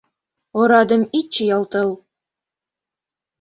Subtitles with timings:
[0.59, 1.89] —Орадым ит чиялтыл!